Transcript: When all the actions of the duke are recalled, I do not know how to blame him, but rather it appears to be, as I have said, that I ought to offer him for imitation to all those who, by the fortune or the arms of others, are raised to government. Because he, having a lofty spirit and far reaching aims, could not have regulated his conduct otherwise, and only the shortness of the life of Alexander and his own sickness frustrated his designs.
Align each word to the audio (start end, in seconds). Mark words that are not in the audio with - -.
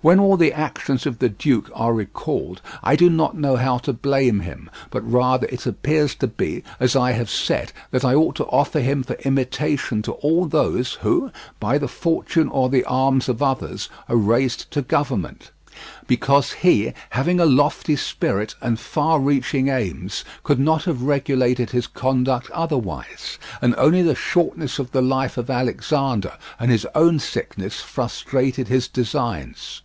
When 0.00 0.20
all 0.20 0.36
the 0.36 0.52
actions 0.52 1.06
of 1.06 1.18
the 1.18 1.28
duke 1.28 1.68
are 1.74 1.92
recalled, 1.92 2.62
I 2.84 2.94
do 2.94 3.10
not 3.10 3.36
know 3.36 3.56
how 3.56 3.78
to 3.78 3.92
blame 3.92 4.40
him, 4.40 4.70
but 4.90 5.02
rather 5.10 5.48
it 5.50 5.66
appears 5.66 6.14
to 6.16 6.28
be, 6.28 6.62
as 6.78 6.94
I 6.94 7.12
have 7.12 7.28
said, 7.28 7.72
that 7.90 8.04
I 8.04 8.14
ought 8.14 8.36
to 8.36 8.44
offer 8.44 8.78
him 8.78 9.02
for 9.02 9.14
imitation 9.24 10.02
to 10.02 10.12
all 10.12 10.46
those 10.46 10.92
who, 10.94 11.32
by 11.58 11.78
the 11.78 11.88
fortune 11.88 12.46
or 12.48 12.68
the 12.68 12.84
arms 12.84 13.28
of 13.28 13.42
others, 13.42 13.88
are 14.08 14.14
raised 14.14 14.70
to 14.70 14.82
government. 14.82 15.50
Because 16.06 16.52
he, 16.52 16.92
having 17.10 17.40
a 17.40 17.44
lofty 17.44 17.96
spirit 17.96 18.54
and 18.62 18.78
far 18.78 19.18
reaching 19.18 19.66
aims, 19.66 20.24
could 20.44 20.60
not 20.60 20.84
have 20.84 21.02
regulated 21.02 21.70
his 21.70 21.88
conduct 21.88 22.48
otherwise, 22.52 23.36
and 23.60 23.74
only 23.76 24.02
the 24.02 24.14
shortness 24.14 24.78
of 24.78 24.92
the 24.92 25.02
life 25.02 25.36
of 25.36 25.50
Alexander 25.50 26.34
and 26.60 26.70
his 26.70 26.86
own 26.94 27.18
sickness 27.18 27.80
frustrated 27.80 28.68
his 28.68 28.86
designs. 28.86 29.82